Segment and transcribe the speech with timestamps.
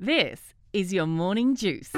[0.00, 1.90] This is your morning juice.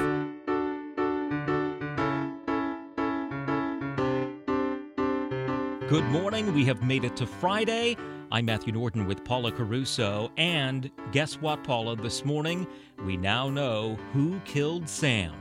[5.87, 6.51] Good morning.
[6.55, 7.95] We have made it to Friday.
[8.31, 10.31] I'm Matthew Norton with Paula Caruso.
[10.37, 11.95] And guess what, Paula?
[11.95, 12.65] This morning,
[13.05, 15.35] we now know who killed Sam.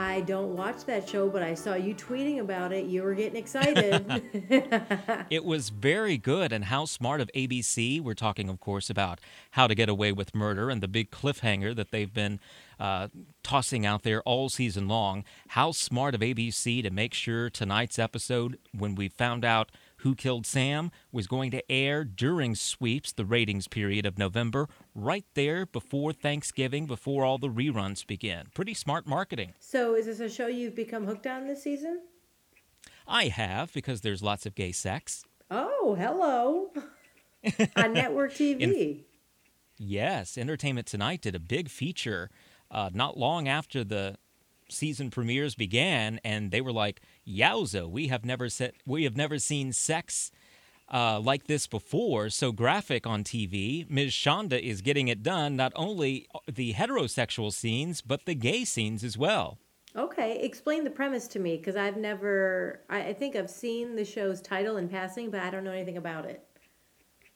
[0.00, 2.86] I don't watch that show, but I saw you tweeting about it.
[2.86, 4.22] You were getting excited.
[5.30, 6.52] It was very good.
[6.52, 8.00] And how smart of ABC.
[8.00, 9.20] We're talking, of course, about
[9.52, 12.40] how to get away with murder and the big cliffhanger that they've been
[12.80, 13.08] uh,
[13.42, 15.24] tossing out there all season long.
[15.48, 20.46] How smart of ABC to make sure tonight's episode, when we found out who Killed
[20.46, 24.66] Sam was going to air during sweeps, the ratings period of November,
[25.04, 28.46] right there before Thanksgiving, before all the reruns begin.
[28.54, 29.54] Pretty smart marketing.
[29.58, 32.02] so, is this a show you've become hooked on this season?
[33.06, 35.24] I have, because there's lots of gay sex.
[35.50, 36.70] Oh, hello.
[37.76, 39.02] on network TV.
[39.78, 42.30] Yes, Entertainment Tonight did a big feature
[42.70, 44.16] uh, not long after the
[44.68, 49.38] season premieres began, and they were like, "Yowza, we have never set, we have never
[49.38, 50.30] seen sex."
[50.92, 53.88] Uh, like this before, so graphic on TV.
[53.88, 54.10] Ms.
[54.10, 59.16] Shonda is getting it done, not only the heterosexual scenes, but the gay scenes as
[59.16, 59.58] well.
[59.96, 64.04] Okay, explain the premise to me because I've never, I, I think I've seen the
[64.04, 66.44] show's title in passing, but I don't know anything about it.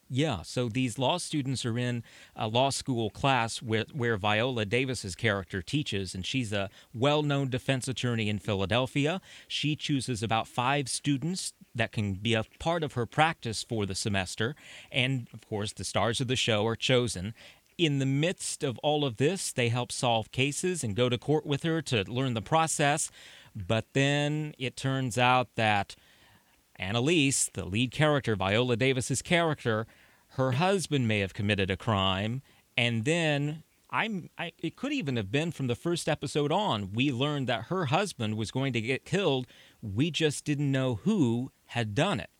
[0.08, 2.02] Yeah, so these law students are in
[2.36, 7.48] a law school class where, where Viola Davis's character teaches, and she's a well known
[7.48, 9.20] defense attorney in Philadelphia.
[9.48, 13.94] She chooses about five students that can be a part of her practice for the
[13.94, 14.54] semester,
[14.92, 17.34] and of course, the stars of the show are chosen.
[17.76, 21.44] In the midst of all of this, they help solve cases and go to court
[21.44, 23.10] with her to learn the process.
[23.56, 25.96] But then it turns out that
[26.76, 29.86] Annalise, the lead character, Viola Davis's character,
[30.30, 32.42] her husband may have committed a crime,
[32.76, 36.92] and then I'm I, it could even have been from the first episode on.
[36.92, 39.46] We learned that her husband was going to get killed.
[39.80, 42.30] We just didn't know who had done it.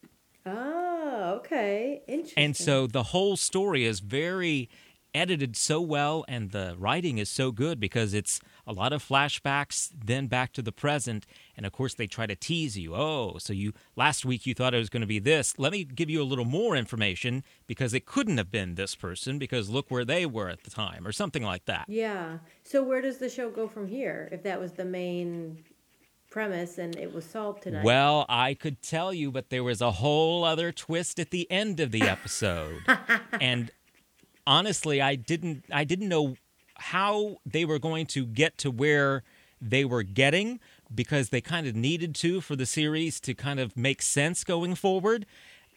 [0.44, 2.02] Oh, okay.
[2.08, 2.44] Interesting.
[2.44, 4.68] And so the whole story is very
[5.14, 9.90] edited so well and the writing is so good because it's a lot of flashbacks
[9.94, 11.24] then back to the present
[11.56, 14.74] and of course they try to tease you oh so you last week you thought
[14.74, 17.94] it was going to be this let me give you a little more information because
[17.94, 21.12] it couldn't have been this person because look where they were at the time or
[21.12, 22.38] something like that Yeah.
[22.62, 25.62] So, where does the show go from here if that was the main
[26.30, 27.84] premise and it was solved tonight?
[27.84, 31.78] well i could tell you but there was a whole other twist at the end
[31.78, 32.80] of the episode
[33.40, 33.70] and
[34.46, 36.36] honestly i didn't i didn't know
[36.76, 39.22] how they were going to get to where
[39.60, 40.60] they were getting
[40.94, 44.74] because they kind of needed to for the series to kind of make sense going
[44.74, 45.24] forward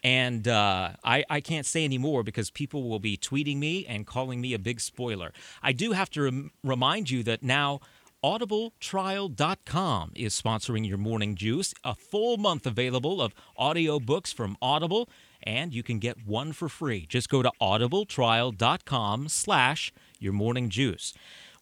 [0.03, 4.05] and uh, I, I can't say any more because people will be tweeting me and
[4.05, 5.33] calling me a big spoiler.
[5.63, 7.79] I do have to rem- remind you that now
[8.23, 15.09] audibletrial.com is sponsoring your morning juice, a full month available of audiobooks from Audible,
[15.47, 17.05] and you can get one for free.
[17.07, 21.13] Just go to audibletrial.com slash your morning juice.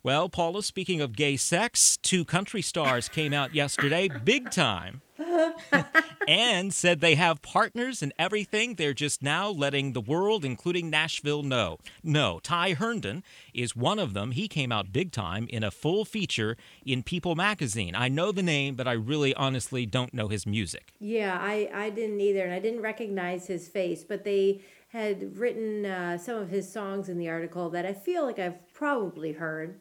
[0.05, 5.01] Well, Paula, speaking of gay sex, two country stars came out yesterday, big time,
[6.27, 8.75] and said they have partners and everything.
[8.75, 11.79] They're just now letting the world, including Nashville, know.
[12.03, 14.33] No, Ty Herndon is one of them.
[14.33, 16.55] He came out big time in a full feature
[16.85, 17.95] in People magazine.
[17.95, 20.93] I know the name, but I really honestly don't know his music.
[20.99, 25.83] Yeah, I, I didn't either, and I didn't recognize his face, but they had written
[25.87, 29.79] uh, some of his songs in the article that I feel like I've probably heard.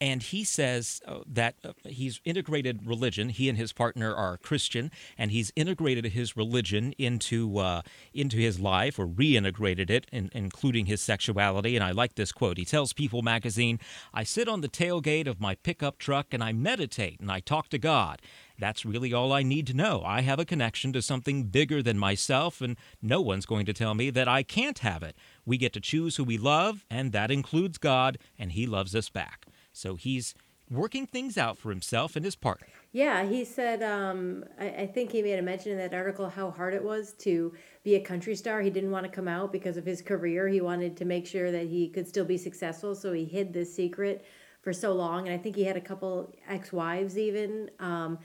[0.00, 3.30] And he says uh, that uh, he's integrated religion.
[3.30, 7.82] He and his partner are Christian, and he's integrated his religion into uh,
[8.14, 11.74] into his life, or reintegrated it, in, including his sexuality.
[11.74, 12.58] And I like this quote.
[12.58, 13.80] He tells People Magazine,
[14.14, 17.68] "I sit on the tailgate of my pickup truck and I meditate and I talk
[17.70, 18.22] to God."
[18.58, 20.02] That's really all I need to know.
[20.04, 23.94] I have a connection to something bigger than myself, and no one's going to tell
[23.94, 25.16] me that I can't have it.
[25.46, 29.08] We get to choose who we love, and that includes God, and He loves us
[29.08, 29.46] back.
[29.78, 30.34] So he's
[30.70, 32.66] working things out for himself and his partner.
[32.92, 36.50] Yeah, he said, um, I, I think he made a mention in that article how
[36.50, 37.54] hard it was to
[37.84, 38.60] be a country star.
[38.60, 40.48] He didn't want to come out because of his career.
[40.48, 43.74] He wanted to make sure that he could still be successful, so he hid this
[43.74, 44.24] secret
[44.62, 45.28] for so long.
[45.28, 47.70] And I think he had a couple ex wives even.
[47.78, 48.18] Um,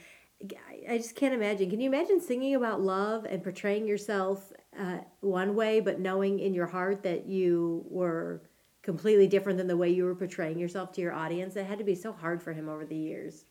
[0.44, 1.70] I- I just can't imagine.
[1.70, 6.54] Can you imagine singing about love and portraying yourself uh, one way, but knowing in
[6.54, 8.42] your heart that you were
[8.84, 11.56] completely different than the way you were portraying yourself to your audience?
[11.56, 13.46] That had to be so hard for him over the years.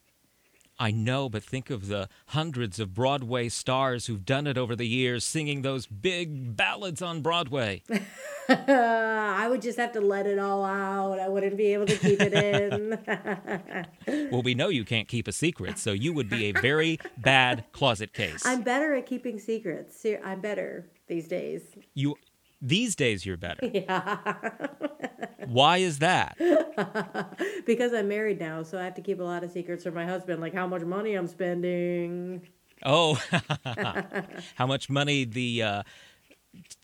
[0.79, 4.87] I know, but think of the hundreds of Broadway stars who've done it over the
[4.87, 7.83] years, singing those big ballads on Broadway.
[8.49, 11.21] I would just have to let it all out.
[11.21, 12.99] I wouldn't be able to keep it in.
[14.33, 17.65] well, we know you can't keep a secret, so you would be a very bad
[17.73, 18.45] closet case.
[18.45, 20.05] I'm better at keeping secrets.
[20.25, 21.63] I'm better these days.
[21.95, 22.17] You
[22.63, 23.61] these days you're better.
[23.73, 24.19] Yeah.
[25.47, 26.37] Why is that?
[27.67, 30.07] because I'm married now, so I have to keep a lot of secrets from my
[30.07, 32.47] husband, like how much money I'm spending.
[32.85, 33.21] Oh,
[34.55, 35.83] how much money the uh,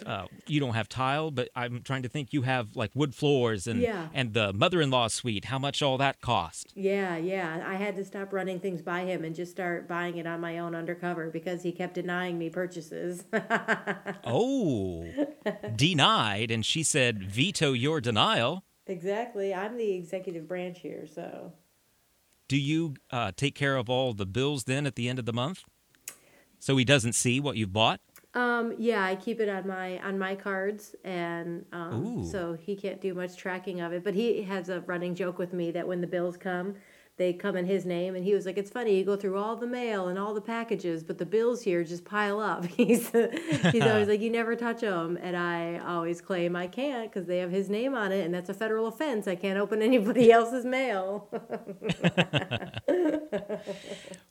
[0.07, 3.67] uh, you don't have tile, but I'm trying to think you have like wood floors
[3.67, 4.09] and Yeah.
[4.15, 5.47] and the mother-in-law suite.
[5.47, 6.73] How much all that cost?
[6.75, 7.63] Yeah, yeah.
[7.67, 10.59] I had to stop running things by him and just start buying it on my
[10.59, 13.25] own undercover because he kept denying me purchases.
[14.25, 15.07] Oh,
[15.77, 18.65] denied, and she said veto your denial.
[18.87, 19.53] exactly.
[19.55, 21.53] I'm the executive branch here, so.
[22.49, 25.33] Do you uh, take care of all the bills then at the end of the
[25.33, 25.65] month,
[26.59, 28.01] so he doesn't see what you've bought?
[28.35, 33.01] Um, yeah, I keep it on my on my cards, and um, so he can't
[33.01, 34.05] do much tracking of it.
[34.05, 36.75] But he has a running joke with me that when the bills come,
[37.19, 39.57] they come in his name, and he was like, "It's funny, you go through all
[39.57, 43.83] the mail and all the packages, but the bills here just pile up." he's he's
[43.83, 47.51] always like, "You never touch them," and I always claim I can't because they have
[47.51, 49.29] his name on it, and that's a federal offense.
[49.29, 51.29] I can't open anybody else's mail.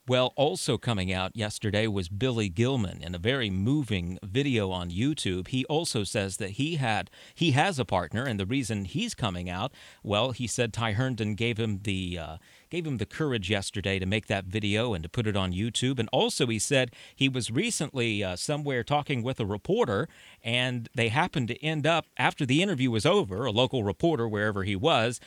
[0.07, 5.49] Well, also coming out yesterday was Billy Gilman in a very moving video on YouTube.
[5.49, 9.49] He also says that he had he has a partner, and the reason he's coming
[9.49, 9.73] out,
[10.03, 12.37] well, he said Ty Herndon gave him the uh,
[12.69, 15.99] gave him the courage yesterday to make that video and to put it on YouTube.
[15.99, 20.07] And also, he said he was recently uh, somewhere talking with a reporter,
[20.43, 24.63] and they happened to end up after the interview was over, a local reporter wherever
[24.63, 25.19] he was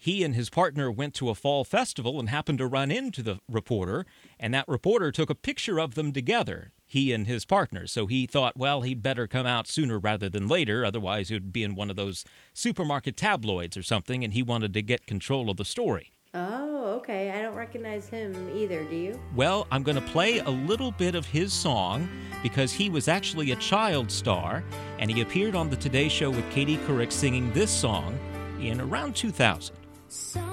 [0.00, 3.40] he and his partner went to a fall festival and happened to run into the
[3.48, 4.06] reporter,
[4.38, 7.88] and that reporter took a picture of them together, he and his partner.
[7.88, 11.64] So he thought, well, he'd better come out sooner rather than later, otherwise, he'd be
[11.64, 12.24] in one of those
[12.54, 16.12] supermarket tabloids or something, and he wanted to get control of the story.
[16.34, 17.30] Oh, okay.
[17.30, 18.84] I don't recognize him either.
[18.84, 19.20] Do you?
[19.34, 22.08] Well, I'm going to play a little bit of his song
[22.42, 24.64] because he was actually a child star,
[24.98, 28.18] and he appeared on the Today Show with Katie Couric singing this song
[28.60, 29.74] in around 2000.
[30.08, 30.47] Some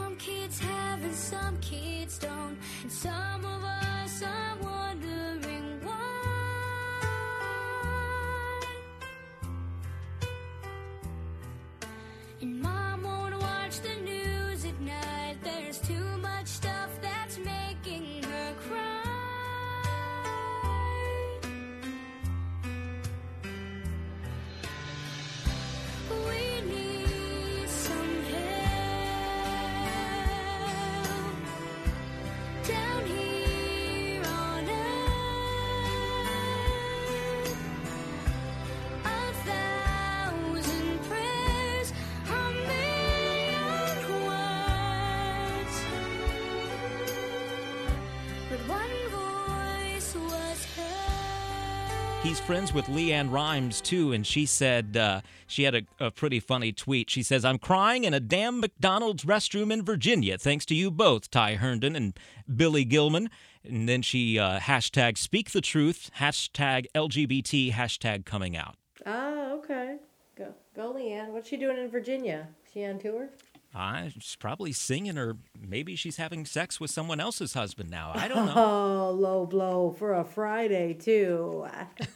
[52.76, 57.10] with LeAnn Rimes too, and she said uh, she had a, a pretty funny tweet.
[57.10, 61.32] She says, "I'm crying in a damn McDonald's restroom in Virginia, thanks to you both,
[61.32, 62.20] Ty Herndon and
[62.54, 63.30] Billy Gilman."
[63.64, 68.76] And then she uh, hashtag Speak the Truth, hashtag LGBT, hashtag Coming Out.
[69.06, 69.96] Oh, okay.
[70.38, 71.30] Go, go, LeAnn.
[71.30, 72.50] What's she doing in Virginia?
[72.74, 73.30] She on tour?
[73.76, 78.12] Uh, she's probably singing, or maybe she's having sex with someone else's husband now.
[78.16, 78.54] I don't know.
[78.56, 81.68] Oh, low blow for a Friday too.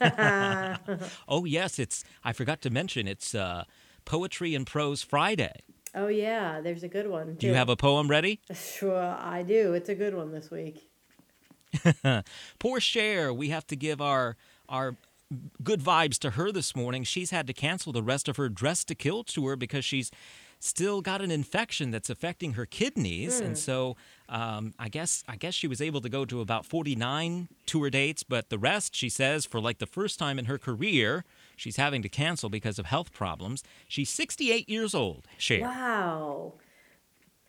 [1.28, 2.02] oh yes, it's.
[2.24, 3.64] I forgot to mention it's uh,
[4.06, 5.52] Poetry and Prose Friday.
[5.94, 7.34] oh yeah, there's a good one.
[7.34, 8.40] Do you have a poem ready?
[8.54, 9.74] Sure, I do.
[9.74, 10.88] It's a good one this week.
[12.58, 14.36] Poor Cher, we have to give our
[14.68, 14.96] our
[15.62, 17.04] good vibes to her this morning.
[17.04, 20.10] She's had to cancel the rest of her Dress to Kill tour because she's
[20.60, 23.96] still got an infection that's affecting her kidneys, and so
[24.28, 28.22] um, I guess I guess she was able to go to about 49 tour dates,
[28.22, 31.24] but the rest, she says, for like the first time in her career,
[31.56, 33.64] she's having to cancel because of health problems.
[33.88, 35.62] She's 68 years old, Cher.
[35.62, 36.54] Wow.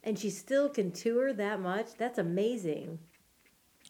[0.03, 1.95] And she still can tour that much?
[1.97, 2.97] That's amazing.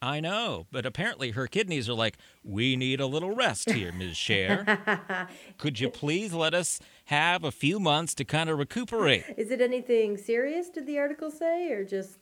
[0.02, 4.18] I know, but apparently her kidneys are like, we need a little rest here, Ms.
[4.18, 5.28] Cher.
[5.60, 9.26] Could you please let us have a few months to kind of recuperate?
[9.38, 12.18] Is it anything serious, did the article say, or just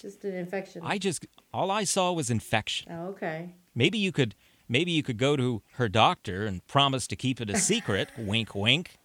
[0.00, 0.80] just an infection?
[0.84, 2.90] I just all I saw was infection.
[2.90, 3.50] oh, okay.
[3.74, 4.34] Maybe you could
[4.66, 8.08] maybe you could go to her doctor and promise to keep it a secret.
[8.18, 8.96] wink wink.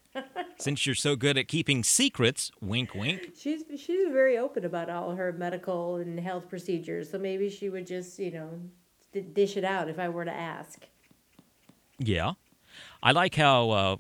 [0.60, 3.34] Since you're so good at keeping secrets, wink, wink.
[3.38, 7.88] She's she's very open about all her medical and health procedures, so maybe she would
[7.88, 8.50] just you know
[9.12, 10.88] d- dish it out if I were to ask.
[12.00, 12.34] Yeah.
[13.02, 13.96] I like how uh,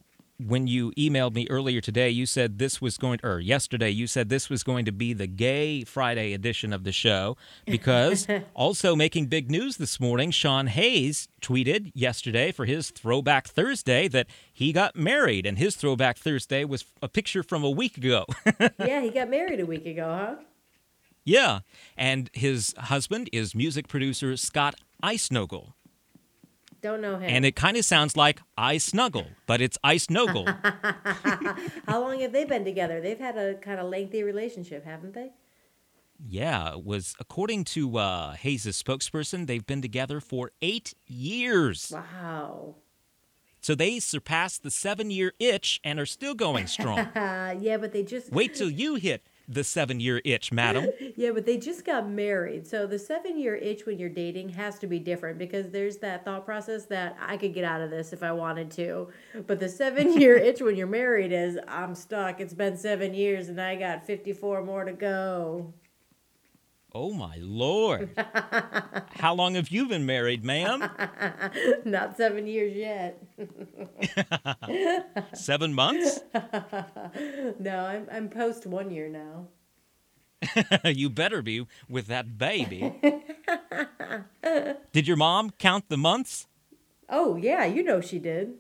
[0.48, 4.30] when you emailed me earlier today, you said this was going, or yesterday, you said
[4.30, 9.28] this was going to be the Gay Friday edition of the show because also making
[9.28, 14.96] big news this morning, Sean Hayes tweeted yesterday for his Throwback Thursday that he got
[14.96, 18.26] married, and his Throwback Thursday was a picture from a week ago.
[18.80, 20.36] yeah, he got married a week ago, huh?
[21.24, 21.60] yeah.
[21.98, 25.74] And his husband is music producer Scott Icenogle.
[26.84, 27.30] Don't know him.
[27.30, 30.46] And it kind of sounds like I snuggle, but it's Ice Nogle.
[31.88, 33.00] How long have they been together?
[33.00, 35.32] They've had a kind of lengthy relationship, haven't they?
[36.20, 41.94] Yeah, it was according to uh, Hayes' spokesperson, they've been together for eight years.
[41.94, 42.76] Wow.
[43.62, 47.08] So they surpassed the seven year itch and are still going strong.
[47.16, 50.88] Yeah, but they just Wait till you hit the seven year itch, madam.
[51.16, 52.68] yeah, but they just got married.
[52.68, 56.26] So the seven year itch when you're dating has to be different because there's that
[56.26, 59.10] thought process that I could get out of this if I wanted to.
[59.48, 62.40] But the seven year itch when you're married is I'm stuck.
[62.40, 65.74] It's been seven years and I got 54 more to go.
[66.96, 68.10] Oh my lord.
[69.16, 70.88] How long have you been married, ma'am?
[71.86, 73.24] Not seven years yet.
[75.34, 76.20] Seven months?
[77.60, 79.48] No, I'm I'm post one year now.
[80.86, 82.94] you better be with that baby.
[84.92, 86.48] Did your mom count the months?
[87.10, 88.54] Oh yeah, you know she did.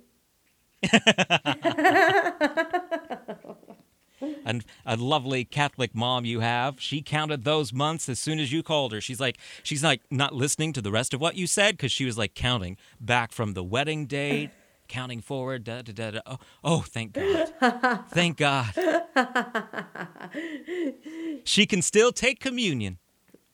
[4.22, 4.36] Mm.
[4.46, 6.79] and a lovely Catholic mom you have.
[6.79, 9.01] She counted those months as soon as you called her.
[9.01, 12.05] She's like, she's like not listening to the rest of what you said because she
[12.05, 14.51] was like counting back from the wedding date,
[14.88, 15.63] counting forward.
[15.63, 16.20] Da, da, da, da.
[16.25, 18.05] Oh, oh, thank God.
[18.10, 18.74] thank God.
[21.43, 22.98] she can still take communion.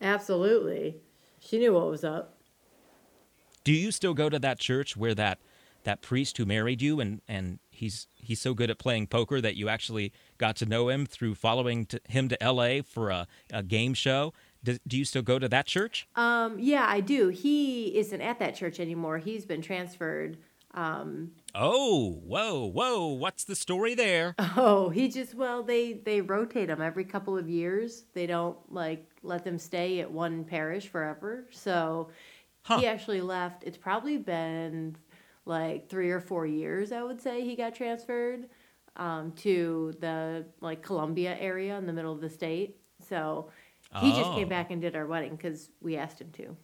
[0.01, 0.97] Absolutely.
[1.39, 2.37] She knew what was up.
[3.63, 5.39] Do you still go to that church where that
[5.83, 9.55] that priest who married you and and he's he's so good at playing poker that
[9.55, 12.81] you actually got to know him through following to, him to L.A.
[12.81, 14.33] for a, a game show?
[14.63, 16.07] Do, do you still go to that church?
[16.15, 17.29] Um, yeah, I do.
[17.29, 19.17] He isn't at that church anymore.
[19.17, 20.37] He's been transferred.
[20.73, 23.07] Um, Oh, whoa, whoa!
[23.07, 24.35] What's the story there?
[24.55, 28.03] oh, he just well, they they rotate them every couple of years.
[28.13, 31.47] They don't like let them stay at one parish forever.
[31.51, 32.09] So
[32.63, 32.79] Huh.
[32.79, 33.63] he actually left.
[33.63, 34.95] It's probably been
[35.49, 36.91] like three or four years.
[36.91, 38.47] I would say he got transferred
[38.95, 42.77] um, to the like Columbia area in the middle of the state.
[43.09, 43.49] So
[44.01, 44.35] he just Oh.
[44.35, 46.55] came back and did our wedding because we asked him to.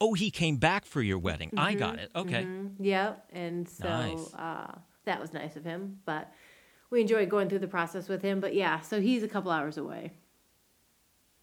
[0.00, 1.50] Oh, he came back for your wedding.
[1.56, 2.10] I got it.
[2.16, 2.42] Okay.
[2.44, 2.72] Mhm.
[2.80, 3.28] Yep.
[3.32, 4.34] And so Nice.
[4.34, 6.00] uh, that was nice of him.
[6.04, 6.32] But
[6.90, 8.40] we enjoyed going through the process with him.
[8.40, 10.10] But yeah, so he's a couple hours away.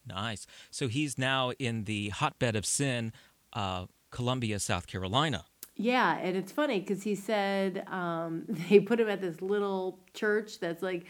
[0.06, 0.46] Nice.
[0.72, 3.13] So he's now in the hotbed of sin,
[3.54, 5.46] uh, Columbia, South Carolina.
[5.81, 10.59] Yeah, and it's funny because he said um, they put him at this little church
[10.59, 11.05] that's like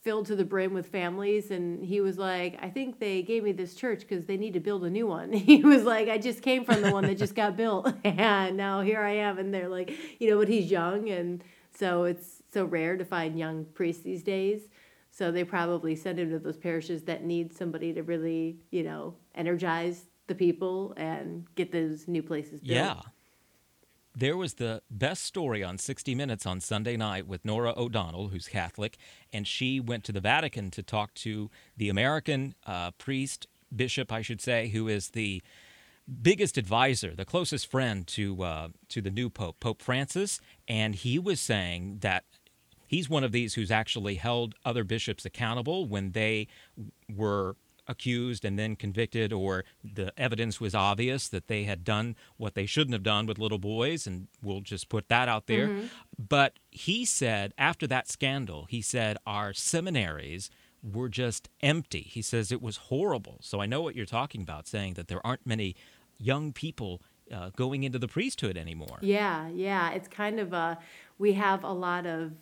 [0.00, 3.52] filled to the brim with families, and he was like, "I think they gave me
[3.52, 6.40] this church because they need to build a new one." He was like, "I just
[6.40, 9.68] came from the one that just got built, and now here I am." And they're
[9.68, 11.44] like, you know, but he's young, and
[11.78, 14.68] so it's so rare to find young priests these days.
[15.10, 19.16] So they probably send him to those parishes that need somebody to really, you know,
[19.34, 22.70] energize the people and get those new places built.
[22.70, 23.00] Yeah.
[24.18, 28.48] There was the best story on 60 Minutes on Sunday night with Norah O'Donnell, who's
[28.48, 28.96] Catholic,
[29.32, 34.22] and she went to the Vatican to talk to the American uh, priest, bishop, I
[34.22, 35.40] should say, who is the
[36.20, 41.20] biggest advisor, the closest friend to uh, to the new pope, Pope Francis, and he
[41.20, 42.24] was saying that
[42.88, 46.48] he's one of these who's actually held other bishops accountable when they
[47.08, 47.54] were
[47.88, 52.66] accused and then convicted or the evidence was obvious that they had done what they
[52.66, 55.70] shouldn't have done with little boys and we'll just put that out there.
[56.18, 60.50] But he said after that scandal he said our seminaries
[60.82, 62.02] were just empty.
[62.02, 63.38] He says it was horrible.
[63.40, 65.74] So i know what you're talking about saying that there aren't many
[66.18, 67.02] young people
[67.32, 68.98] uh, going into the priesthood anymore.
[69.00, 69.90] Yeah, yeah.
[69.90, 70.78] It's kind of a,
[71.18, 72.32] we have a lot of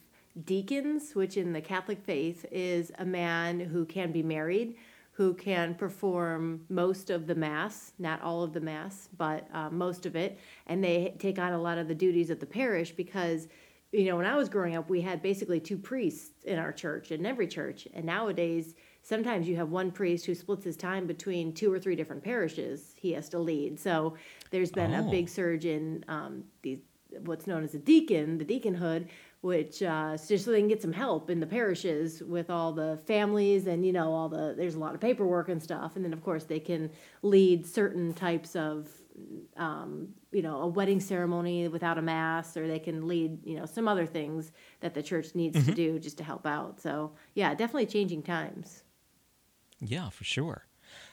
[0.44, 4.76] deacons, which in the Catholic faith is a man who can be married,
[5.16, 10.04] who can perform most of the Mass, not all of the Mass, but uh, most
[10.04, 10.38] of it.
[10.66, 13.48] And they take on a lot of the duties of the parish because,
[13.92, 17.12] you know, when I was growing up, we had basically two priests in our church,
[17.12, 17.88] in every church.
[17.94, 21.96] And nowadays, sometimes you have one priest who splits his time between two or three
[21.96, 23.80] different parishes he has to lead.
[23.80, 24.16] So
[24.50, 25.10] there's been a Oh.
[25.10, 26.80] big surge in um, these
[27.24, 29.08] what's known as a deacon, the deaconhood,
[29.46, 32.98] which uh, just so they can get some help in the parishes with all the
[33.06, 36.12] families and you know all the there's a lot of paperwork and stuff and then
[36.12, 36.90] of course they can
[37.22, 38.90] lead certain types of
[39.56, 43.64] um, you know a wedding ceremony without a mass or they can lead you know
[43.64, 44.50] some other things
[44.80, 48.82] that the church needs to do just to help out so yeah definitely changing times
[49.80, 50.66] Yeah, for sure.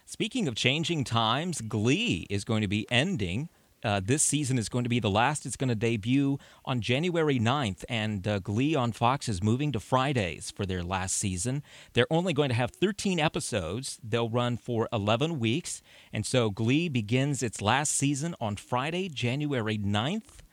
[0.05, 3.49] Speaking of changing times, Glee is going to be ending.
[3.83, 5.45] Uh, this season is going to be the last.
[5.45, 9.79] It's going to debut on January 9th, and uh, Glee on Fox is moving to
[9.79, 11.63] Fridays for their last season.
[11.93, 13.99] They're only going to have 13 episodes.
[14.03, 19.77] They'll run for 11 weeks, and so Glee begins its last season on Friday, January
[19.77, 20.43] 9th.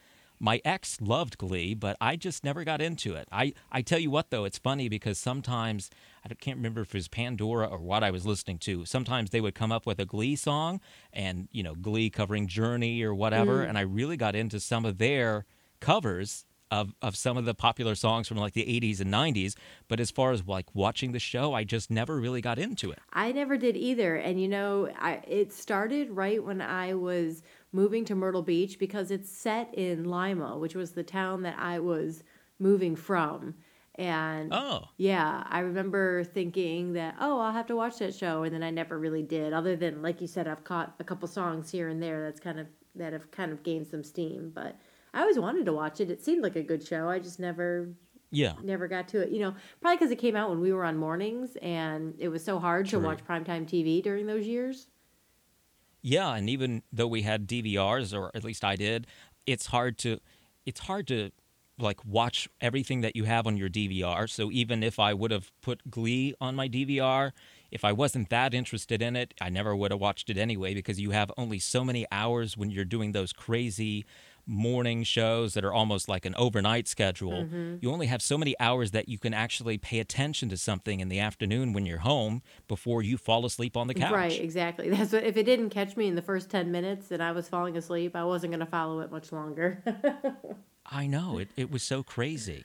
[0.43, 3.29] My ex loved Glee, but I just never got into it.
[3.31, 5.91] I, I tell you what, though, it's funny because sometimes,
[6.25, 8.87] I can't remember if it was Pandora or what I was listening to.
[8.87, 10.81] Sometimes they would come up with a Glee song
[11.13, 13.65] and, you know, Glee covering Journey or whatever.
[13.65, 13.69] Mm.
[13.69, 15.45] And I really got into some of their
[15.79, 19.55] covers of, of some of the popular songs from like the 80s and 90s.
[19.89, 22.99] But as far as like watching the show, I just never really got into it.
[23.13, 24.17] I never did either.
[24.17, 29.11] And you know, I, it started right when I was moving to Myrtle Beach because
[29.11, 32.23] it's set in Lima, which was the town that I was
[32.59, 33.55] moving from.
[33.97, 34.89] And Oh.
[34.97, 38.43] yeah, I remember thinking that, oh, I'll have to watch that show.
[38.45, 41.29] And then I never really did, other than, like you said, I've caught a couple
[41.29, 44.51] songs here and there that's kind of, that have kind of gained some steam.
[44.55, 44.77] But
[45.13, 46.11] I always wanted to watch it.
[46.11, 47.09] It seemed like a good show.
[47.09, 47.89] I just never
[48.31, 48.55] Yeah.
[48.63, 49.31] never got to it.
[49.33, 52.43] You know, probably because it came out when we were on mornings and it was
[52.45, 53.01] so hard True.
[53.01, 54.87] to watch primetime TV during those years.
[56.03, 59.07] Yeah, and even though we had DVRs, or at least I did,
[59.47, 60.19] it's hard to
[60.67, 61.31] it's hard to
[61.79, 64.29] like watch everything that you have on your DVR.
[64.29, 67.33] So even if I would have put Glee on my DVR,
[67.71, 71.01] if I wasn't that interested in it, I never would have watched it anyway because
[71.01, 74.05] you have only so many hours when you're doing those crazy
[74.51, 77.47] morning shows that are almost like an overnight schedule.
[77.81, 81.09] You only have so many hours that you can actually pay attention to something in
[81.09, 84.13] the afternoon when you're home before you fall asleep on the couch.
[84.13, 84.91] Right, exactly.
[84.91, 87.49] That's what if it didn't catch me in the first 10 minutes and I was
[87.49, 89.83] falling asleep, I wasn't going to follow it much longer.
[90.87, 91.49] I know it.
[91.57, 92.65] It was so crazy.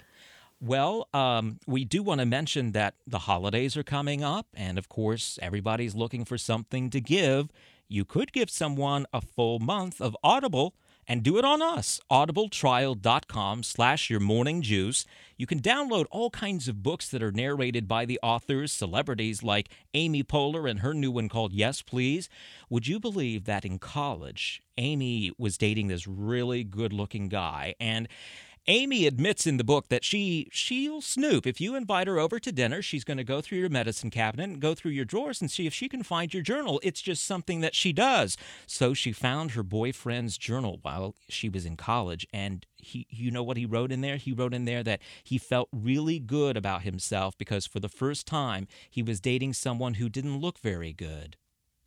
[0.62, 4.90] Well, um, we do want to mention that the holidays are coming up, and of
[4.90, 7.50] course, everybody's looking for something to give.
[7.88, 10.74] You could give someone a full month of Audible
[11.08, 12.00] and do it on us.
[12.12, 15.06] audibletrial.com slash your morning juice.
[15.38, 19.70] You can download all kinds of books that are narrated by the authors, celebrities like
[19.94, 22.30] Amy Poehler and her new one called Yes Please.
[22.70, 28.08] Would you believe that in college, Amy was dating this really good looking guy and
[28.68, 31.46] Amy admits in the book that she she'll snoop.
[31.46, 34.46] If you invite her over to dinner, she's going to go through your medicine cabinet
[34.46, 36.80] and go through your drawers and see if she can find your journal.
[36.82, 38.38] It's just something that she does.
[38.66, 43.44] So she found her boyfriend's journal while she was in college and he you know
[43.44, 44.18] what he wrote in there?
[44.18, 48.26] He wrote in there that he felt really good about himself because for the first
[48.26, 51.38] time he was dating someone who didn't look very good.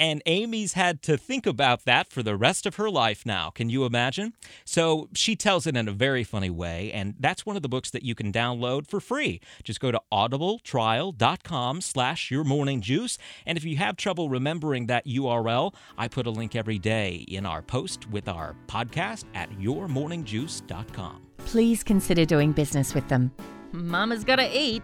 [0.00, 3.50] And Amy's had to think about that for the rest of her life now.
[3.50, 4.32] Can you imagine?
[4.64, 7.90] So she tells it in a very funny way, and that's one of the books
[7.90, 9.40] that you can download for free.
[9.64, 13.18] Just go to audibletrial.com slash your morning juice.
[13.44, 17.44] And if you have trouble remembering that URL, I put a link every day in
[17.44, 21.22] our post with our podcast at yourmorningjuice.com.
[21.38, 23.32] Please consider doing business with them.
[23.72, 24.82] Mama's gotta eat.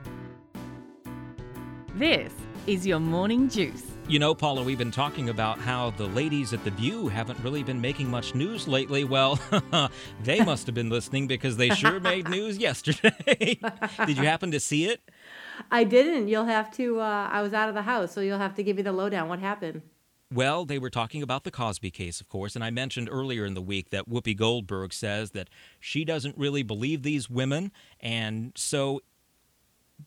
[1.94, 2.33] This
[2.66, 3.93] is your morning juice.
[4.07, 7.62] You know, Paula, we've been talking about how the ladies at The View haven't really
[7.62, 9.05] been making much news lately.
[9.05, 9.40] Well,
[10.23, 13.59] they must have been listening because they sure made news yesterday.
[14.07, 15.01] Did you happen to see it?
[15.71, 16.29] I didn't.
[16.29, 18.77] You'll have to, uh, I was out of the house, so you'll have to give
[18.77, 19.31] me the lowdown.
[19.31, 19.81] What happened?
[20.31, 23.55] Well, they were talking about the Cosby case, of course, and I mentioned earlier in
[23.55, 25.49] the week that Whoopi Goldberg says that
[25.81, 29.01] she doesn't really believe these women, and so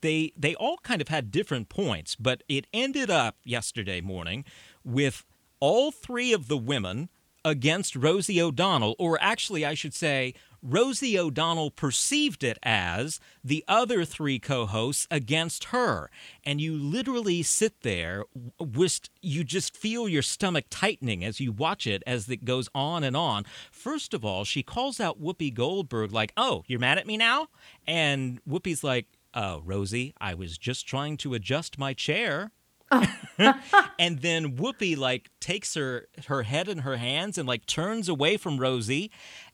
[0.02, 4.46] they they all kind of had different points, but it ended up yesterday morning
[4.84, 5.26] with
[5.60, 7.10] all three of the women
[7.48, 14.04] against Rosie O'Donnell, or actually, I should say, Rosie O'Donnell perceived it as the other
[14.04, 16.10] three co hosts against her.
[16.44, 18.26] And you literally sit there,
[18.60, 23.04] whist, you just feel your stomach tightening as you watch it as it goes on
[23.04, 23.46] and on.
[23.72, 27.48] First of all, she calls out Whoopi Goldberg, like, Oh, you're mad at me now?
[27.88, 29.06] And Whoopi's like,
[29.40, 32.54] Oh, Rosie, I was just trying to adjust my chair.
[32.92, 38.38] and then Whoopi like takes her her head in her hands and like turns away
[38.38, 39.12] from Rosie,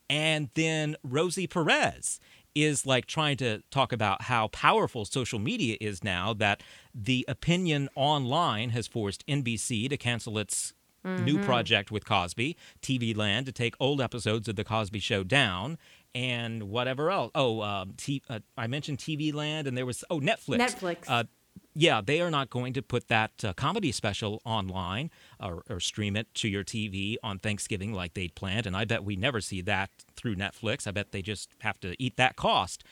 [0.08, 2.18] and then Rosie Perez
[2.54, 6.62] is like trying to talk about how powerful social media is now that
[6.94, 10.72] the opinion online has forced NBC to cancel its
[11.04, 11.44] new mm-hmm.
[11.44, 15.76] project with Cosby, TV Land to take old episodes of the Cosby show down,
[16.14, 17.30] and whatever else.
[17.34, 20.58] Oh, um, t- uh, I mentioned TV Land, and there was oh Netflix.
[20.58, 21.04] Netflix.
[21.08, 21.24] Uh,
[21.76, 26.16] yeah, they are not going to put that uh, comedy special online or, or stream
[26.16, 28.66] it to your TV on Thanksgiving like they'd planned.
[28.66, 30.86] And I bet we never see that through Netflix.
[30.86, 32.84] I bet they just have to eat that cost.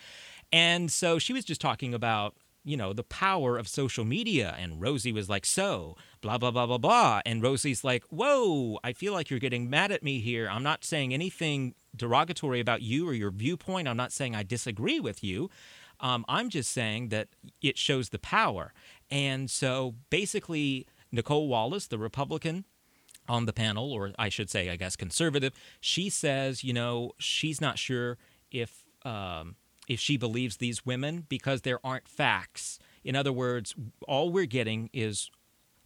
[0.53, 4.55] And so she was just talking about, you know, the power of social media.
[4.59, 7.20] And Rosie was like, so, blah, blah, blah, blah, blah.
[7.27, 10.48] And Rosie's like, whoa, I feel like you're getting mad at me here.
[10.48, 13.88] I'm not saying anything derogatory about you or your viewpoint.
[13.88, 15.51] I'm not saying I disagree with you.
[16.01, 17.29] Um, I'm just saying that
[17.61, 18.72] it shows the power.
[19.11, 22.64] And so basically, Nicolle Wallace, the Republican
[23.29, 27.61] on the panel, or I should say, I guess, conservative, she says, you know, she's
[27.61, 28.18] not sure
[28.51, 28.85] if.
[29.05, 29.57] Um,
[29.92, 32.78] if she believes these women because there aren't facts.
[33.05, 33.74] In other words,
[34.09, 35.31] all we're getting is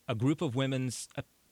[0.09, 1.09] a group of women's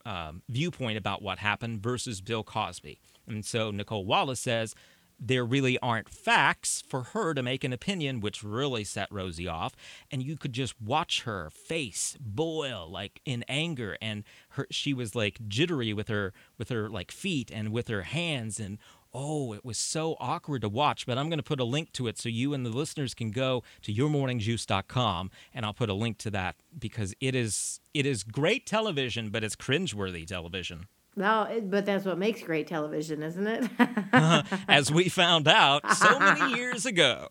[0.06, 3.00] um, viewpoint about what happened versus Bill Cosby.
[3.26, 4.74] And so Nicolle Wallace says
[5.18, 9.74] there really aren't facts for her to make an opinion, which really set Rosie off.
[10.10, 15.14] And you could just watch her face boil like in anger, and her she was
[15.14, 18.78] like jittery with her with her like feet and with her hands, and
[19.14, 21.06] oh, it was so awkward to watch.
[21.06, 23.30] But I'm going to put a link to it so you and the listeners can
[23.30, 28.24] go to yourmorningjuice.com, and I'll put a link to that because it is it is
[28.24, 30.88] great television, but it's cringeworthy television.
[31.16, 33.70] No, but that's what makes great television, isn't it?
[34.68, 37.28] as we found out so many years ago.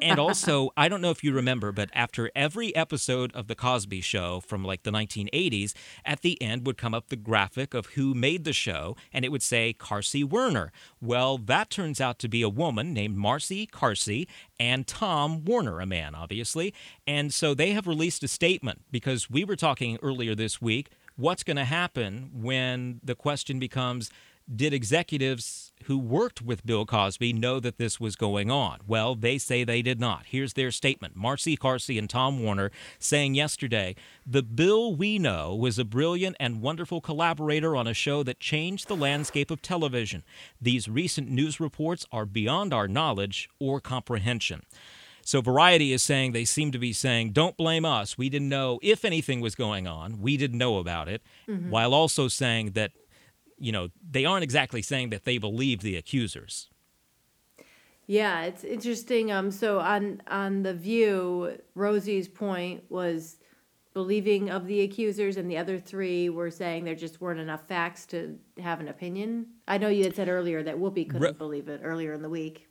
[0.00, 4.00] and also, I don't know if you remember, but after every episode of The Cosby
[4.00, 8.14] Show from like the 1980s, at the end would come up the graphic of who
[8.14, 10.72] made the show, and it would say Carsey Werner.
[11.02, 14.26] Well, that turns out to be a woman named Marcy Carsey
[14.58, 16.72] and Tom Werner, a man, obviously.
[17.06, 21.42] And so they have released a statement because we were talking earlier this week what's
[21.42, 24.10] going to happen when the question becomes
[24.52, 28.80] did executives who worked with Bill Cosby know that this was going on?
[28.84, 30.24] Well, they say they did not.
[30.26, 33.94] Here's their statement Marcy Carsey and Tom Werner saying yesterday
[34.26, 38.88] The Bill we know was a brilliant and wonderful collaborator on a show that changed
[38.88, 40.24] the landscape of television.
[40.60, 44.62] These recent news reports are beyond our knowledge or comprehension.
[45.30, 48.18] So Variety is saying they seem to be saying, don't blame us.
[48.18, 50.20] We didn't know if anything was going on.
[50.20, 51.22] We didn't know about it.
[51.48, 51.70] Mm-hmm.
[51.70, 52.90] While also saying that,
[53.56, 56.68] you know, they aren't exactly saying that they believe the accusers.
[58.08, 59.30] Yeah, it's interesting.
[59.30, 63.36] Um, so on on the View, Rosie's point was
[63.94, 68.04] believing of the accusers, and the other three were saying there just weren't enough facts
[68.06, 69.46] to have an opinion.
[69.68, 72.66] I know you had said earlier that Whoopi couldn't believe it earlier in the week.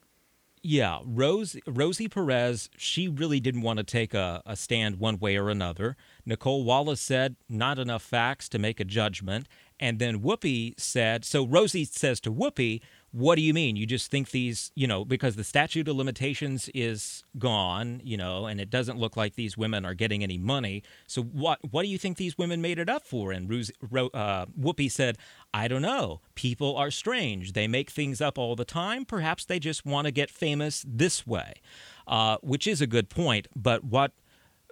[0.61, 5.37] Yeah, Rose Rosie Perez, she really didn't want to take a, a stand one way
[5.37, 5.95] or another.
[6.25, 9.47] Nicolle Wallace said not enough facts to make a judgment.
[9.79, 13.75] And then Whoopi said, so Rosie says to Whoopi, what do you mean?
[13.75, 18.45] You just think these, you know, because the statute of limitations is gone, you know,
[18.45, 20.83] and it doesn't look like these women are getting any money.
[21.07, 23.31] So what what do you think these women made it up for?
[23.31, 25.17] And Ruse, uh, Whoopi said,
[25.53, 26.21] I don't know.
[26.35, 27.53] People are strange.
[27.53, 29.05] They make things up all the time.
[29.05, 31.61] Perhaps they just want to get famous this way,
[32.07, 33.47] uh, which is a good point.
[33.55, 34.11] But what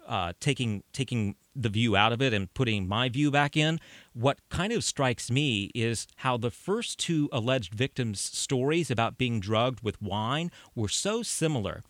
[0.08, 3.80] uh, taking taking the view out of it and putting my view back in,
[4.13, 9.39] what kind of strikes me is how the first two alleged victims' stories about being
[9.39, 11.84] drugged with wine were so similar.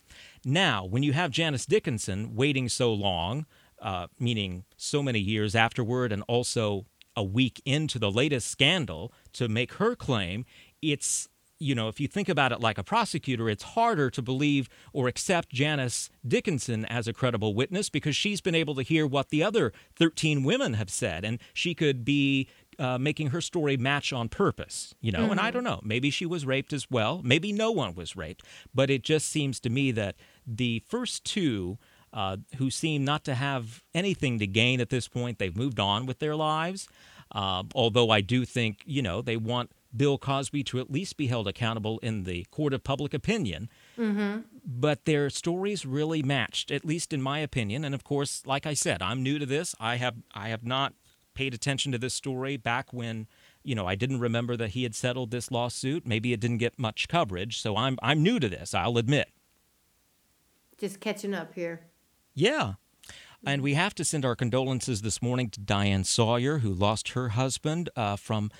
[0.46, 3.46] Now, when you have Janice Dickinson waiting so long,
[3.82, 9.50] uh, meaning so many years afterward, and also a week into the latest scandal to
[9.50, 10.46] make her claim,
[10.82, 11.28] it's
[11.60, 15.08] you know, if you think about it like a prosecutor, it's harder to believe or
[15.08, 19.44] accept Janice Dickinson as a credible witness because she's been able to hear what the
[19.44, 22.48] other 13 women have said, and she could be
[22.80, 25.22] uh, making her story match on purpose, you know.
[25.22, 25.32] Mm-hmm.
[25.32, 25.54] And I mm-hmm.
[25.54, 28.44] don't know, maybe she was raped as well, maybe no one was raped,
[28.74, 30.16] but it just seems to me that
[30.46, 31.78] the first two.
[32.14, 35.38] Uh, who seem not to have anything to gain at this point.
[35.38, 36.88] They've moved on with their lives.
[37.34, 41.28] Uh, although I do think, you know, they want Bill Cosby to at least be
[41.28, 43.70] held accountable in the court of public opinion.
[43.98, 44.42] Mm-hmm.
[44.66, 47.84] But their stories really matched, at least in my opinion.
[47.84, 49.76] And of course, like I said, I'm new to this.
[49.80, 50.94] I have I have not
[51.34, 53.28] paid attention to this story back when
[53.64, 56.06] you know I didn't remember that he had settled this lawsuit.
[56.06, 58.74] Maybe it didn't get much coverage, so I'm I'm new to this.
[58.74, 59.30] I'll admit.
[60.78, 61.82] Just catching up here.
[62.36, 62.74] Yeah.
[63.46, 67.30] And we have to send our condolences this morning to Diane Sawyer, who lost her
[67.30, 68.52] husband uh, from,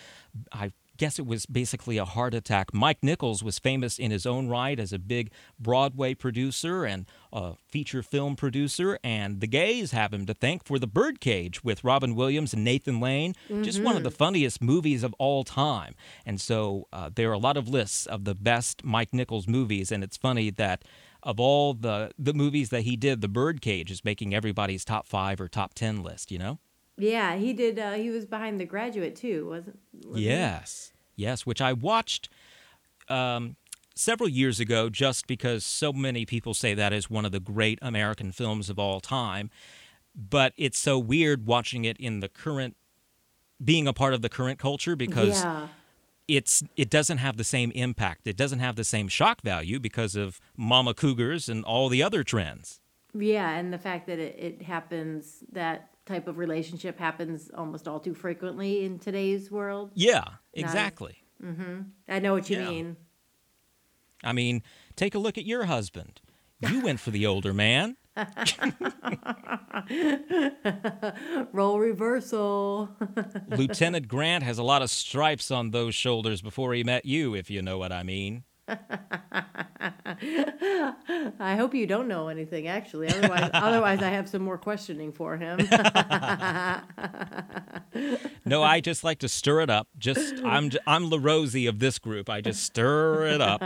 [0.52, 2.74] I guess it was basically a heart attack.
[2.74, 7.54] Mike Nichols was famous in his own right as a big Broadway producer and a
[7.68, 12.16] feature film producer, and the gays have him to thank for The Birdcage with Robin
[12.16, 13.34] Williams and Nathan Lane.
[13.64, 15.96] Just one of the funniest movies of all time.
[16.26, 19.92] And so uh, there are a lot of lists of the best Mike Nichols movies,
[19.92, 20.84] and it's funny that
[21.24, 25.42] of all the the movies that he did, The Birdcage is making everybody's top five
[25.42, 26.32] or top ten list.
[26.32, 26.60] You know?
[26.98, 27.78] Yeah, he did.
[27.78, 29.80] Uh, he was behind The Graduate too, wasn't?
[29.94, 30.26] wasn't he?
[30.26, 32.30] Yes, yes, which I watched
[33.08, 33.56] um,
[33.96, 37.80] several years ago just because so many people say that is one of the great
[37.82, 39.50] American films of all time.
[40.16, 42.76] But it's so weird watching it in the current,
[43.64, 45.68] being a part of the current culture because yeah.
[46.28, 48.26] it's it doesn't have the same impact.
[48.26, 52.24] It doesn't have the same shock value because of mama cougars and all the other
[52.24, 52.80] trends.
[53.14, 58.00] Yeah, and the fact that it, it happens, that type of relationship happens almost all
[58.00, 59.92] too frequently in today's world.
[59.94, 61.18] Yeah, exactly.
[61.44, 61.82] Mm-hmm.
[62.10, 62.70] I know what you Yeah.
[62.70, 62.98] mean.
[64.24, 64.64] I mean,
[64.96, 66.22] take a look at your husband.
[66.60, 67.98] You went for the older man.
[71.52, 72.90] Role reversal.
[73.50, 77.50] Lieutenant Grant has a lot of stripes on those shoulders before he met you, if
[77.50, 78.44] you know what I mean.
[81.40, 83.10] I hope you don't know anything, actually.
[83.10, 85.60] Otherwise, otherwise, I have some more questioning for him.
[88.46, 89.88] No, I just like to stir it up.
[89.98, 92.30] Just I'm I'm La Rosie of this group.
[92.30, 93.62] I just stir it up.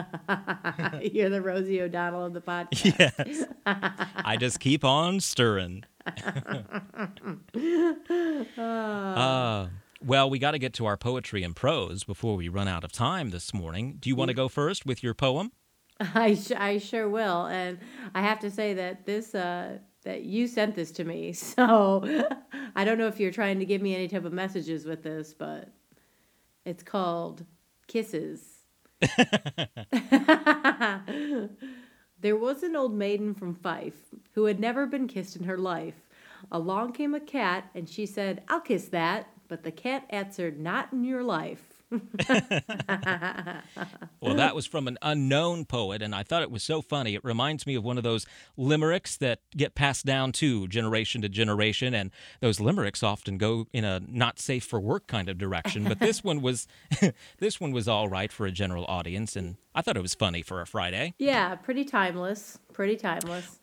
[1.01, 2.97] You're the Rosie O'Donnell of the podcast.
[2.97, 3.43] Yes.
[3.65, 5.83] I just keep on stirring.
[8.57, 9.67] uh,
[10.03, 12.91] well, we got to get to our poetry and prose before we run out of
[12.91, 13.97] time this morning.
[13.99, 15.51] Do you want to go first with your poem?
[16.15, 17.45] I, sh- I sure will.
[17.47, 17.79] And
[18.15, 21.33] I have to say that this, uh, that you sent this to me.
[21.41, 22.25] So
[22.75, 25.33] I don't know if you're trying to give me any type of messages with this,
[25.33, 25.69] but
[26.65, 27.45] it's called
[27.87, 28.63] Kisses.
[32.21, 33.99] there was an old maiden from Fife
[34.33, 36.07] who had never been kissed in her life.
[36.51, 39.27] Along came a cat, and she said, I'll kiss that.
[39.47, 41.70] But the cat answered, Not in your life.
[44.21, 47.15] Well, that was from an unknown poet, and I thought it was so funny.
[47.15, 51.29] It reminds me of one of those limericks that get passed down to generation to
[51.29, 55.85] generation, and those limericks often go in a not safe for work kind of direction.
[55.85, 56.67] But this one was,
[57.39, 60.43] this one was all right for a general audience, and I thought it was funny
[60.43, 61.15] for a Friday.
[61.17, 62.59] Yeah, pretty timeless.
[62.73, 63.59] Pretty timeless.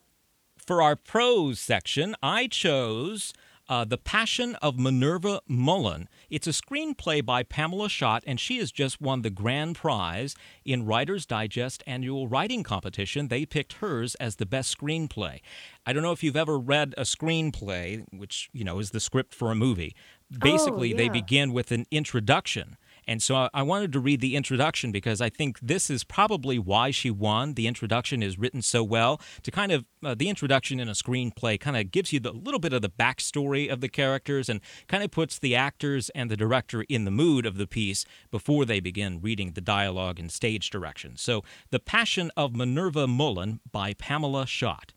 [0.57, 3.33] For our prose section, I chose
[3.69, 6.09] uh, The Passion of Minerva Mullen.
[6.29, 10.85] It's a screenplay by Pamela Schott, and she has just won the grand prize in
[10.85, 13.27] Writer's Digest annual writing competition.
[13.27, 15.39] They picked hers as the best screenplay.
[15.85, 19.33] I don't know if you've ever read a screenplay, which, you know, is the script
[19.33, 19.95] for a movie.
[20.31, 21.11] Basically, they yeah.
[21.11, 22.77] begin with an introduction.
[23.09, 26.91] And so I- wanted to read the introduction because I think this is probably why
[26.91, 27.55] she won.
[27.55, 31.59] The introduction is written so well to kind of uh, the introduction in a screenplay
[31.59, 35.03] kind of gives you the little bit of the backstory of the characters and kind
[35.03, 38.79] of puts the actors and the director in the mood of the piece before they
[38.79, 41.17] begin reading the dialogue and stage direction.
[41.17, 44.93] So, The Passion of Minerva Mullen by Pamela Schott.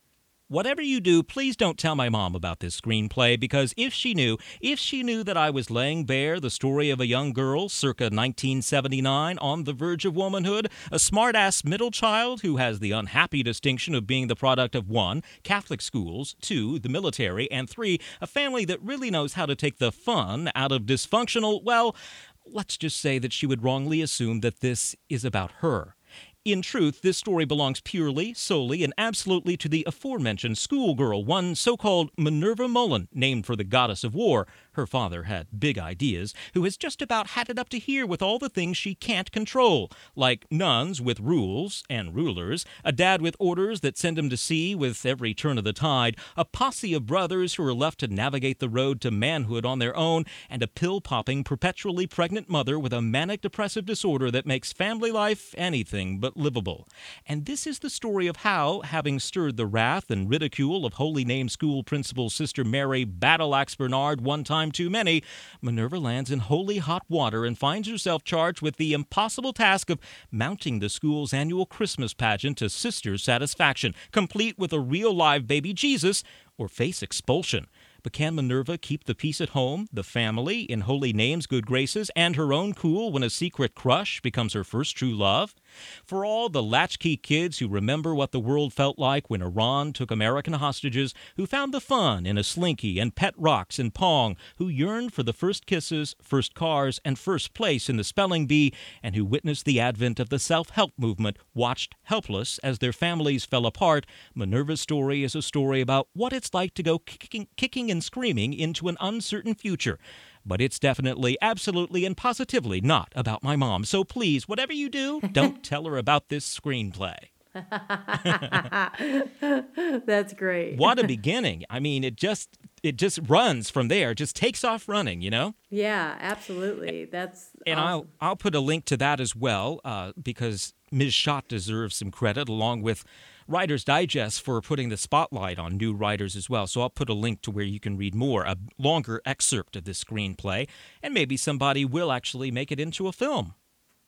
[0.52, 4.36] Whatever you do, please don't tell my mom about this screenplay because if she knew,
[4.60, 8.10] if she knew that I was laying bare the story of a young girl circa
[8.12, 13.42] 1979 on the verge of womanhood, a smart ass middle child who has the unhappy
[13.42, 18.26] distinction of being the product of one, Catholic schools, two, the military, and three, a
[18.26, 21.96] family that really knows how to take the fun out of dysfunctional, well,
[22.44, 25.96] let's just say that she would wrongly assume that this is about her.
[26.44, 31.76] In truth, this story belongs purely, solely, and absolutely to the aforementioned schoolgirl, one so
[31.76, 34.48] called Minerva Mullen, named for the goddess of war.
[34.72, 38.22] Her father had big ideas, who has just about had it up to here with
[38.22, 43.36] all the things she can't control, like nuns with rules and rulers, a dad with
[43.38, 47.06] orders that send him to sea with every turn of the tide, a posse of
[47.06, 50.66] brothers who are left to navigate the road to manhood on their own, and a
[50.66, 56.18] pill popping, perpetually pregnant mother with a manic depressive disorder that makes family life anything
[56.18, 56.88] but livable.
[57.26, 61.24] And this is the story of how, having stirred the wrath and ridicule of Holy
[61.24, 65.22] Name School Principal Sister Mary Battle Axe Bernard one time too many,
[65.60, 70.00] Minerva lands in holy hot water and finds herself charged with the impossible task of
[70.30, 75.72] mounting the school's annual Christmas pageant to sister's satisfaction, complete with a real live baby
[75.72, 76.22] Jesus,
[76.58, 77.66] or face expulsion.
[78.02, 82.10] But can Minerva keep the peace at home, the family, in holy name's good graces,
[82.16, 85.54] and her own cool when a secret crush becomes her first true love?
[86.04, 90.10] For all the latchkey kids who remember what the world felt like when Iran took
[90.10, 94.68] American hostages, who found the fun in a slinky and pet rocks and pong, who
[94.68, 99.14] yearned for the first kisses, first cars, and first place in the spelling bee, and
[99.14, 103.66] who witnessed the advent of the self help movement, watched helpless as their families fell
[103.66, 108.02] apart, Minerva's story is a story about what it's like to go kicking, kicking and
[108.02, 109.98] screaming into an uncertain future.
[110.44, 113.84] But it's definitely, absolutely, and positively not about my mom.
[113.84, 117.16] So please, whatever you do, don't tell her about this screenplay.
[120.06, 120.78] That's great.
[120.78, 121.64] What a beginning.
[121.70, 125.54] I mean, it just it just runs from there, just takes off running, you know?
[125.70, 127.04] Yeah, absolutely.
[127.04, 128.08] That's And awesome.
[128.20, 131.14] I'll I'll put a link to that as well, uh, because Ms.
[131.14, 133.04] Schott deserves some credit, along with
[133.52, 136.66] Writer's Digest for putting the spotlight on new writers as well.
[136.66, 139.84] So I'll put a link to where you can read more, a longer excerpt of
[139.84, 140.66] this screenplay,
[141.02, 143.54] and maybe somebody will actually make it into a film.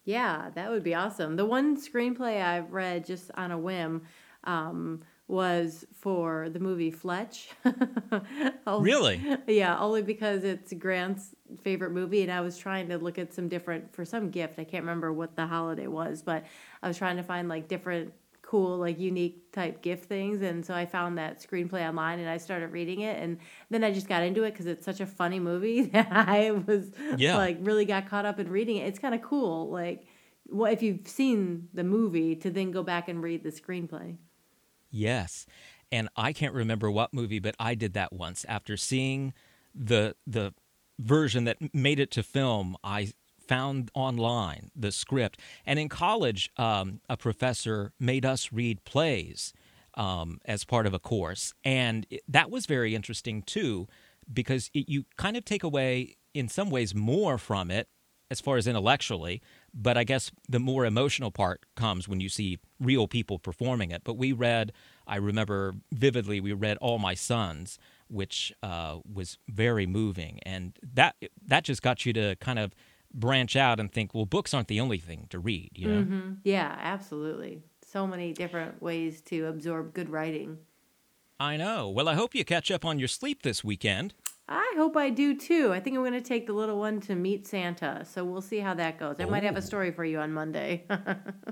[0.06, 1.36] Yeah, that would be awesome.
[1.36, 4.02] The one screenplay I've read just on a whim
[4.44, 7.50] um, was for the movie Fletch.
[8.66, 9.38] Only- Really?
[9.46, 13.48] Yeah, only because it's Grant's favorite movie, and I was trying to look at some
[13.48, 14.58] different for some gift.
[14.58, 16.44] I can't remember what the holiday was, but
[16.82, 18.12] I was trying to find like different
[18.44, 22.36] cool, like unique type gift things, and so I found that screenplay online, and I
[22.38, 23.38] started reading it, and
[23.70, 26.92] then I just got into it because it's such a funny movie that I was
[27.10, 27.36] Yeah.
[27.36, 28.86] like really got caught up in reading it.
[28.88, 30.06] It's kind of cool, like.
[30.46, 34.18] Well, if you've seen the movie, to then go back and read the screenplay.
[34.90, 35.46] Yes.
[35.90, 38.44] And I can't remember what movie, but I did that once.
[38.48, 39.32] After seeing
[39.74, 40.54] the the
[40.98, 43.12] version that made it to film, I
[43.48, 45.40] found online the script.
[45.66, 49.52] And in college, um, a professor made us read plays
[49.94, 51.54] um, as part of a course.
[51.64, 53.86] And it, that was very interesting too,
[54.32, 57.88] because it, you kind of take away, in some ways, more from it
[58.30, 62.58] as far as intellectually, but I guess the more emotional part comes when you see
[62.80, 64.02] real people performing it.
[64.02, 64.72] But we read,
[65.06, 67.78] I remember vividly, we read All My Sons,
[68.08, 72.74] which uh, was very moving, and that that just got you to kind of
[73.14, 76.02] branch out and think, well, books aren't the only thing to read, you know?
[76.02, 76.32] Mm-hmm.
[76.44, 77.62] Yeah, absolutely.
[77.86, 80.58] So many different ways to absorb good writing.
[81.38, 81.88] I know.
[81.88, 84.14] Well, I hope you catch up on your sleep this weekend.
[84.46, 85.72] I hope I do too.
[85.72, 88.58] I think I'm going to take the little one to meet Santa, so we'll see
[88.58, 89.16] how that goes.
[89.18, 90.84] I might have a story for you on Monday.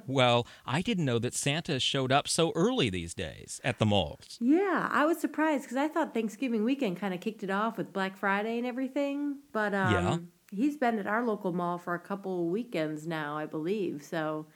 [0.07, 4.37] Well, I didn't know that Santa showed up so early these days at the malls.
[4.41, 7.93] yeah, I was surprised because I thought Thanksgiving weekend kind of kicked it off with
[7.93, 10.19] Black Friday and everything, but um, Yeah.
[10.55, 14.03] He's been at our local mall for a couple weekends now, I believe.
[14.03, 14.47] So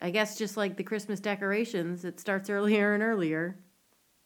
[0.00, 3.58] I guess just like the Christmas decorations, it starts earlier and earlier.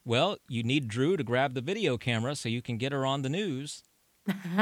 [0.04, 3.22] Well, you need Drew to grab the video camera so you can get her on
[3.22, 3.84] the news.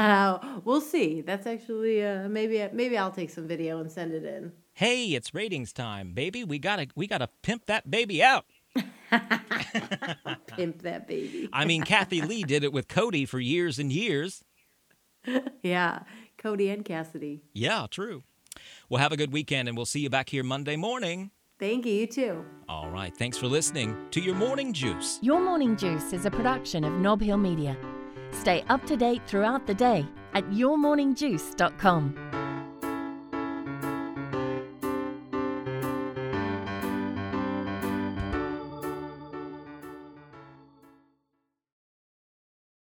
[0.63, 1.21] we'll see.
[1.21, 4.51] That's actually uh, maybe maybe I'll take some video and send it in.
[4.73, 6.43] Hey, it's ratings time, baby.
[6.43, 8.45] We gotta we gotta pimp that baby out.
[10.47, 11.49] Pimp that baby.
[11.51, 14.43] I mean, Kathie Lee did it with Cody for years and years.
[15.61, 15.99] Yeah,
[16.41, 17.43] Cody and Cassidy.
[17.53, 18.23] Yeah, true.
[18.89, 21.31] Well, have a good weekend, and we'll see you back here Monday morning.
[21.59, 21.93] Thank you.
[21.93, 22.45] You too.
[22.67, 23.15] All right.
[23.15, 25.19] Thanks for listening to your morning juice.
[25.21, 27.77] Your Morning Juice is a production of Nob Hill Media.
[28.31, 32.40] Stay up to date throughout the day at yourmorningjuice.com.